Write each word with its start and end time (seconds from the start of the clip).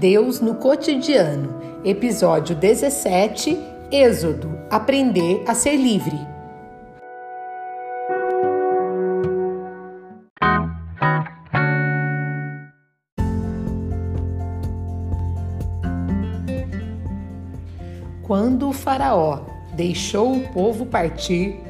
Deus 0.00 0.40
no 0.40 0.54
cotidiano, 0.54 1.60
episódio 1.84 2.56
17, 2.56 3.54
Êxodo 3.92 4.58
Aprender 4.70 5.44
a 5.46 5.54
ser 5.54 5.76
livre. 5.76 6.18
Quando 18.22 18.70
o 18.70 18.72
Faraó 18.72 19.40
deixou 19.74 20.34
o 20.34 20.48
povo 20.48 20.86
partir, 20.86 21.60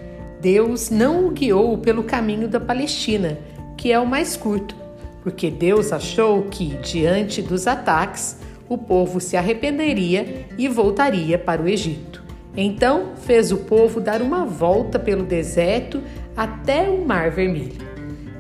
Deus 0.41 0.89
não 0.89 1.27
o 1.27 1.31
guiou 1.33 1.77
pelo 1.79 2.05
caminho 2.05 2.47
da 2.47 2.61
Palestina, 2.61 3.37
que 3.77 3.91
é 3.91 3.99
o 3.99 4.07
mais 4.07 4.37
curto, 4.37 4.80
porque 5.23 5.51
Deus 5.51 5.93
achou 5.93 6.43
que, 6.45 6.77
diante 6.77 7.43
dos 7.43 7.67
ataques, 7.67 8.39
o 8.69 8.79
povo 8.79 9.21
se 9.21 9.37
arrependeria 9.37 10.47
e 10.57 10.69
voltaria 10.69 11.39
para 11.39 11.61
o 11.61 11.69
Egito. 11.69 12.23
Então 12.57 13.13
fez 13.17 13.53
o 13.53 13.59
povo 13.59 14.01
dar 14.01 14.23
uma 14.23 14.45
volta 14.45 14.99
pelo 14.99 15.25
deserto 15.25 16.03
até 16.37 16.89
o 16.89 17.05
Mar 17.05 17.31
Vermelho. 17.31 17.89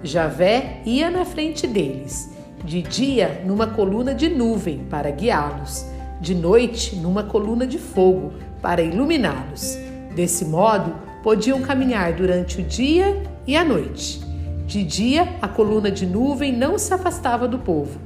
Javé 0.02 0.80
ia 0.86 1.10
na 1.10 1.24
frente 1.24 1.66
deles, 1.66 2.30
de 2.64 2.80
dia 2.80 3.42
numa 3.44 3.66
coluna 3.66 4.14
de 4.14 4.28
nuvem 4.28 4.78
para 4.88 5.10
guiá-los, 5.10 5.86
de 6.20 6.34
noite 6.34 6.96
numa 6.96 7.24
coluna 7.24 7.66
de 7.66 7.78
fogo 7.78 8.32
para 8.62 8.82
iluminá-los. 8.82 9.78
Desse 10.14 10.44
modo, 10.44 10.94
podiam 11.22 11.60
caminhar 11.60 12.12
durante 12.14 12.60
o 12.60 12.64
dia 12.64 13.22
e 13.46 13.56
a 13.56 13.64
noite. 13.64 14.29
De 14.70 14.84
dia, 14.84 15.34
a 15.42 15.48
coluna 15.48 15.90
de 15.90 16.06
nuvem 16.06 16.56
não 16.56 16.78
se 16.78 16.94
afastava 16.94 17.48
do 17.48 17.58
povo, 17.58 17.98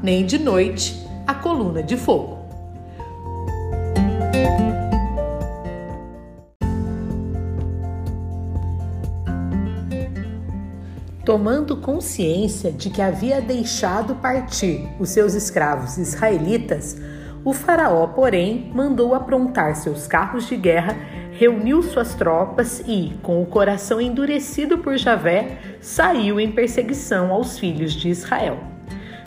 nem 0.00 0.24
de 0.24 0.38
noite, 0.38 1.04
a 1.26 1.34
coluna 1.34 1.82
de 1.82 1.96
fogo. 1.96 2.38
Tomando 11.24 11.78
consciência 11.78 12.70
de 12.70 12.88
que 12.88 13.02
havia 13.02 13.40
deixado 13.40 14.14
partir 14.14 14.88
os 15.00 15.08
seus 15.08 15.34
escravos 15.34 15.98
israelitas, 15.98 16.96
o 17.44 17.52
Faraó, 17.52 18.06
porém, 18.06 18.70
mandou 18.72 19.12
aprontar 19.16 19.74
seus 19.74 20.06
carros 20.06 20.46
de 20.46 20.56
guerra 20.56 20.96
reuniu 21.32 21.82
suas 21.82 22.14
tropas 22.14 22.82
e, 22.86 23.12
com 23.22 23.42
o 23.42 23.46
coração 23.46 24.00
endurecido 24.00 24.78
por 24.78 24.96
Javé, 24.96 25.58
saiu 25.80 26.38
em 26.38 26.52
perseguição 26.52 27.32
aos 27.32 27.58
filhos 27.58 27.92
de 27.92 28.08
Israel. 28.08 28.58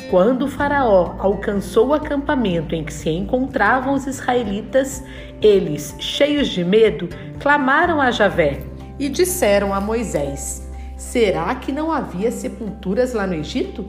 Quando 0.09 0.44
o 0.44 0.48
Faraó 0.48 1.16
alcançou 1.17 1.88
o 1.88 1.94
acampamento 1.94 2.76
em 2.76 2.83
que 2.83 2.94
se 2.94 3.09
encontravam 3.09 3.95
os 3.95 4.06
israelitas, 4.06 5.03
eles, 5.42 5.95
cheios 6.00 6.48
de 6.48 6.64
medo, 6.64 7.09
clamaram 7.39 8.00
a 8.00 8.11
Javé 8.11 8.59
e 9.00 9.09
disseram 9.09 9.73
a 9.73 9.81
Moisés: 9.81 10.70
Será 10.95 11.56
que 11.56 11.72
não 11.72 11.92
havia 11.92 12.31
sepulturas 12.31 13.14
lá 13.14 13.26
no 13.26 13.33
Egito? 13.33 13.83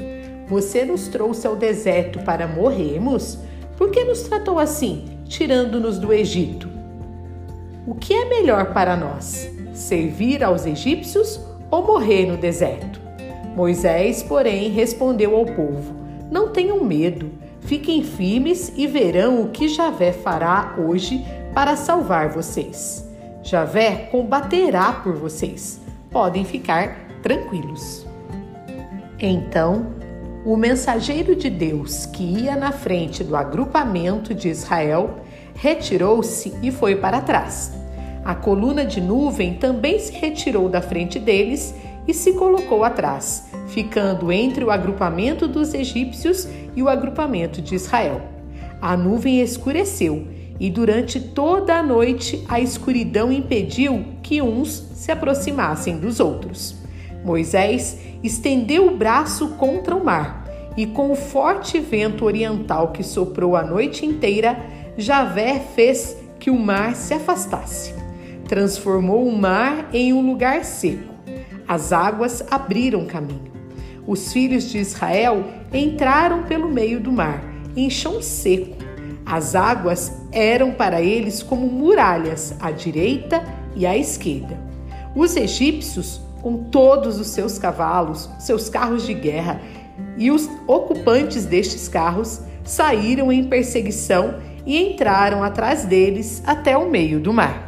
Você 0.48 0.84
nos 0.84 1.08
trouxe 1.08 1.46
ao 1.46 1.54
deserto 1.54 2.20
para 2.20 2.46
morrermos? 2.46 3.38
Por 3.76 3.90
que 3.90 4.04
nos 4.04 4.22
tratou 4.22 4.58
assim, 4.58 5.04
tirando-nos 5.28 5.98
do 5.98 6.14
Egito? 6.14 6.75
O 7.86 7.94
que 7.94 8.12
é 8.12 8.24
melhor 8.24 8.72
para 8.72 8.96
nós? 8.96 9.48
Servir 9.72 10.42
aos 10.42 10.66
egípcios 10.66 11.40
ou 11.70 11.86
morrer 11.86 12.26
no 12.26 12.36
deserto? 12.36 13.00
Moisés, 13.54 14.24
porém, 14.24 14.70
respondeu 14.70 15.36
ao 15.36 15.46
povo: 15.46 15.94
Não 16.28 16.48
tenham 16.48 16.82
medo, 16.82 17.30
fiquem 17.60 18.02
firmes 18.02 18.72
e 18.76 18.88
verão 18.88 19.40
o 19.40 19.50
que 19.50 19.68
Javé 19.68 20.12
fará 20.12 20.74
hoje 20.76 21.24
para 21.54 21.76
salvar 21.76 22.30
vocês. 22.30 23.08
Javé 23.40 24.08
combaterá 24.10 24.92
por 24.92 25.14
vocês. 25.14 25.80
Podem 26.10 26.44
ficar 26.44 27.06
tranquilos. 27.22 28.04
Então, 29.16 29.94
o 30.44 30.56
mensageiro 30.56 31.36
de 31.36 31.48
Deus 31.48 32.04
que 32.04 32.24
ia 32.24 32.56
na 32.56 32.72
frente 32.72 33.22
do 33.22 33.36
agrupamento 33.36 34.34
de 34.34 34.48
Israel 34.48 35.20
retirou-se 35.54 36.54
e 36.62 36.70
foi 36.70 36.96
para 36.96 37.20
trás. 37.20 37.85
A 38.26 38.34
coluna 38.34 38.84
de 38.84 39.00
nuvem 39.00 39.54
também 39.54 40.00
se 40.00 40.10
retirou 40.10 40.68
da 40.68 40.82
frente 40.82 41.16
deles 41.16 41.72
e 42.08 42.12
se 42.12 42.32
colocou 42.32 42.82
atrás, 42.82 43.48
ficando 43.68 44.32
entre 44.32 44.64
o 44.64 44.70
agrupamento 44.72 45.46
dos 45.46 45.72
egípcios 45.72 46.48
e 46.74 46.82
o 46.82 46.88
agrupamento 46.88 47.62
de 47.62 47.76
Israel. 47.76 48.20
A 48.82 48.96
nuvem 48.96 49.40
escureceu 49.40 50.26
e 50.58 50.68
durante 50.68 51.20
toda 51.20 51.76
a 51.76 51.82
noite 51.84 52.44
a 52.48 52.58
escuridão 52.58 53.30
impediu 53.30 54.04
que 54.24 54.42
uns 54.42 54.70
se 54.94 55.12
aproximassem 55.12 55.96
dos 55.96 56.18
outros. 56.18 56.74
Moisés 57.24 57.96
estendeu 58.24 58.88
o 58.88 58.96
braço 58.96 59.50
contra 59.50 59.94
o 59.94 60.04
mar 60.04 60.44
e, 60.76 60.84
com 60.84 61.12
o 61.12 61.16
forte 61.16 61.78
vento 61.78 62.24
oriental 62.24 62.88
que 62.88 63.04
soprou 63.04 63.54
a 63.54 63.62
noite 63.62 64.04
inteira, 64.04 64.58
Javé 64.98 65.60
fez 65.76 66.16
que 66.40 66.50
o 66.50 66.58
mar 66.58 66.96
se 66.96 67.14
afastasse 67.14 68.05
transformou 68.46 69.26
o 69.26 69.36
mar 69.36 69.88
em 69.92 70.12
um 70.12 70.26
lugar 70.26 70.64
seco. 70.64 71.14
As 71.66 71.92
águas 71.92 72.44
abriram 72.50 73.06
caminho. 73.06 73.52
Os 74.06 74.32
filhos 74.32 74.70
de 74.70 74.78
Israel 74.78 75.44
entraram 75.72 76.44
pelo 76.44 76.68
meio 76.68 77.00
do 77.00 77.10
mar, 77.10 77.42
em 77.76 77.90
chão 77.90 78.22
seco. 78.22 78.76
As 79.24 79.56
águas 79.56 80.12
eram 80.30 80.70
para 80.70 81.02
eles 81.02 81.42
como 81.42 81.66
muralhas 81.66 82.54
à 82.60 82.70
direita 82.70 83.42
e 83.74 83.84
à 83.84 83.96
esquerda. 83.96 84.56
Os 85.14 85.36
egípcios, 85.36 86.20
com 86.40 86.64
todos 86.64 87.18
os 87.18 87.28
seus 87.28 87.58
cavalos, 87.58 88.30
seus 88.38 88.68
carros 88.68 89.04
de 89.04 89.12
guerra 89.12 89.60
e 90.16 90.30
os 90.30 90.48
ocupantes 90.68 91.44
destes 91.44 91.88
carros, 91.88 92.40
saíram 92.62 93.32
em 93.32 93.44
perseguição 93.44 94.36
e 94.64 94.80
entraram 94.80 95.42
atrás 95.42 95.84
deles 95.84 96.42
até 96.46 96.76
o 96.76 96.88
meio 96.88 97.18
do 97.18 97.32
mar. 97.32 97.65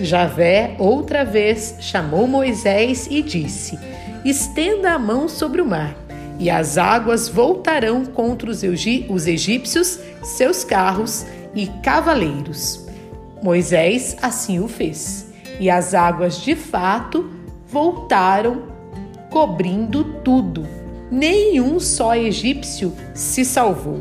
Javé 0.00 0.76
outra 0.78 1.24
vez 1.24 1.76
chamou 1.80 2.26
Moisés 2.26 3.08
e 3.10 3.22
disse: 3.22 3.78
Estenda 4.24 4.92
a 4.92 4.98
mão 4.98 5.28
sobre 5.28 5.62
o 5.62 5.66
mar, 5.66 5.96
e 6.38 6.50
as 6.50 6.76
águas 6.76 7.28
voltarão 7.28 8.04
contra 8.04 8.50
os 8.50 9.26
egípcios, 9.26 9.98
seus 10.22 10.64
carros 10.64 11.24
e 11.54 11.66
cavaleiros. 11.82 12.86
Moisés 13.42 14.16
assim 14.20 14.60
o 14.60 14.68
fez, 14.68 15.32
e 15.58 15.70
as 15.70 15.94
águas 15.94 16.42
de 16.42 16.54
fato 16.54 17.30
voltaram, 17.66 18.64
cobrindo 19.30 20.04
tudo. 20.22 20.66
Nenhum 21.10 21.80
só 21.80 22.14
egípcio 22.14 22.92
se 23.14 23.44
salvou. 23.44 24.00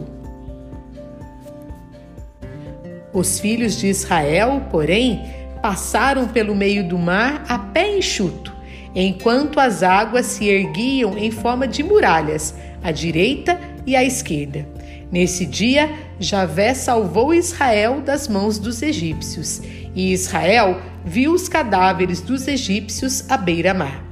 Os 3.13 3.39
filhos 3.39 3.77
de 3.77 3.87
Israel, 3.87 4.63
porém, 4.69 5.44
passaram 5.65 6.27
pelo 6.27 6.53
meio 6.53 6.87
do 6.87 6.95
mar 6.95 7.43
a 7.49 7.57
pé 7.57 7.97
enxuto, 7.97 8.53
enquanto 8.93 9.59
as 9.59 9.81
águas 9.81 10.27
se 10.27 10.47
erguiam 10.47 11.17
em 11.17 11.31
forma 11.31 11.67
de 11.67 11.81
muralhas, 11.81 12.53
à 12.83 12.91
direita 12.91 13.59
e 13.83 13.95
à 13.95 14.03
esquerda. 14.03 14.63
Nesse 15.11 15.43
dia, 15.43 15.91
Javé 16.19 16.75
salvou 16.75 17.33
Israel 17.33 17.99
das 17.99 18.27
mãos 18.27 18.59
dos 18.59 18.83
egípcios, 18.83 19.59
e 19.95 20.13
Israel 20.13 20.79
viu 21.03 21.31
os 21.31 21.49
cadáveres 21.49 22.21
dos 22.21 22.47
egípcios 22.47 23.27
à 23.27 23.35
beira-mar. 23.35 24.05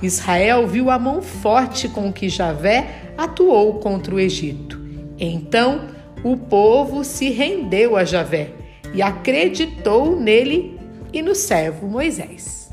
Israel 0.00 0.68
viu 0.68 0.90
a 0.90 0.98
mão 0.98 1.22
forte 1.22 1.88
com 1.88 2.12
que 2.12 2.28
Javé 2.28 2.86
atuou 3.18 3.80
contra 3.80 4.14
o 4.14 4.20
Egito. 4.20 4.80
Então, 5.18 5.88
o 6.22 6.36
povo 6.36 7.02
se 7.02 7.30
rendeu 7.30 7.96
a 7.96 8.04
Javé 8.04 8.50
e 8.94 9.02
acreditou 9.02 10.14
nele 10.14 10.78
e 11.12 11.22
no 11.22 11.34
servo 11.34 11.86
Moisés. 11.86 12.70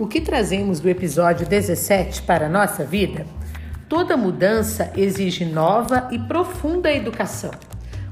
O 0.00 0.06
que 0.08 0.20
trazemos 0.20 0.80
do 0.80 0.88
episódio 0.88 1.46
17 1.46 2.22
para 2.22 2.46
a 2.46 2.48
nossa 2.48 2.84
vida? 2.84 3.24
Toda 3.88 4.16
mudança 4.16 4.92
exige 4.96 5.44
nova 5.44 6.08
e 6.10 6.18
profunda 6.18 6.90
educação. 6.90 7.52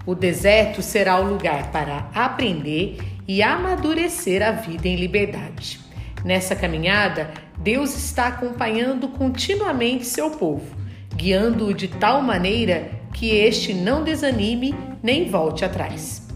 O 0.07 0.15
deserto 0.15 0.83
será 0.83 1.19
o 1.19 1.29
lugar 1.29 1.73
para 1.73 2.09
aprender 2.15 2.99
e 3.27 3.43
amadurecer 3.43 4.41
a 4.43 4.53
vida 4.53 4.87
em 4.87 4.97
liberdade. 4.97 5.80
Nessa 6.25 6.55
caminhada, 6.55 7.31
Deus 7.59 7.97
está 7.97 8.27
acompanhando 8.27 9.09
continuamente 9.09 10.05
seu 10.05 10.31
povo, 10.31 10.77
guiando-o 11.15 11.75
de 11.75 11.89
tal 11.89 12.23
maneira 12.23 12.91
que 13.13 13.31
este 13.31 13.73
não 13.73 14.05
desanime 14.05 14.75
nem 15.03 15.31
volte 15.31 15.65
atrás. 15.65 16.29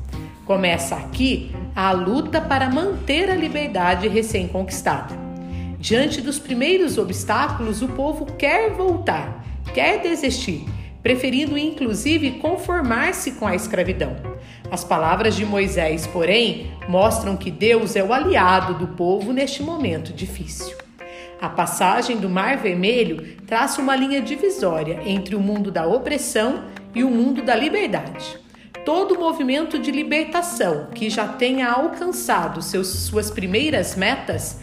Começa 0.45 0.97
aqui 0.97 1.55
a 1.75 1.93
luta 1.93 2.41
para 2.41 2.69
manter 2.71 3.31
a 3.31 3.35
liberdade 3.35 4.09
recém-conquistada. 4.09 5.15
Diante 5.79 6.21
dos 6.21 6.39
primeiros 6.39 6.97
obstáculos, 6.97 7.83
o 7.83 7.89
povo 7.89 8.27
quer 8.27 8.71
voltar, 8.71 9.45
quer 9.75 10.01
desistir, 10.01 10.65
preferindo 11.05 11.59
inclusive 11.59 12.39
conformar-se 12.39 13.33
com 13.33 13.47
a 13.47 13.55
escravidão. 13.55 14.17
As 14.71 14.83
palavras 14.83 15.37
de 15.37 15.45
Moisés, 15.45 16.07
porém, 16.07 16.73
mostram 16.89 17.37
que 17.37 17.51
Deus 17.51 17.95
é 17.95 18.03
o 18.03 18.11
aliado 18.11 18.73
do 18.73 18.89
povo 18.89 19.31
neste 19.31 19.63
momento 19.63 20.15
difícil. 20.15 20.75
A 21.39 21.49
passagem 21.51 22.17
do 22.17 22.31
Mar 22.31 22.57
Vermelho 22.57 23.37
traça 23.47 23.83
uma 23.83 23.95
linha 23.95 24.23
divisória 24.23 25.03
entre 25.05 25.37
o 25.37 25.41
mundo 25.41 25.71
da 25.71 25.87
opressão 25.87 26.65
e 26.95 27.05
o 27.05 27.11
mundo 27.11 27.43
da 27.43 27.55
liberdade. 27.55 28.39
Todo 28.83 29.19
movimento 29.19 29.79
de 29.79 29.91
libertação 29.91 30.89
que 30.95 31.11
já 31.11 31.29
tenha 31.29 31.71
alcançado 31.71 32.63
seus, 32.63 32.89
suas 32.89 33.31
primeiras 33.31 33.95
metas 33.95 34.59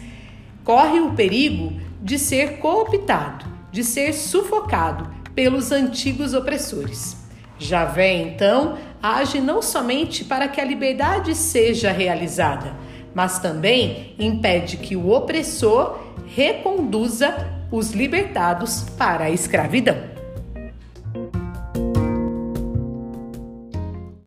corre 0.64 0.98
o 0.98 1.12
perigo 1.12 1.72
de 2.00 2.18
ser 2.18 2.58
cooptado, 2.58 3.46
de 3.70 3.84
ser 3.84 4.12
sufocado 4.12 5.21
pelos 5.34 5.72
antigos 5.72 6.34
opressores. 6.34 7.16
Javé, 7.58 8.14
então, 8.14 8.76
age 9.02 9.40
não 9.40 9.62
somente 9.62 10.24
para 10.24 10.48
que 10.48 10.60
a 10.60 10.64
liberdade 10.64 11.34
seja 11.34 11.92
realizada, 11.92 12.74
mas 13.14 13.38
também 13.38 14.14
impede 14.18 14.76
que 14.76 14.96
o 14.96 15.10
opressor 15.10 15.98
reconduza 16.26 17.34
os 17.70 17.92
libertados 17.92 18.84
para 18.98 19.24
a 19.24 19.30
escravidão. 19.30 20.11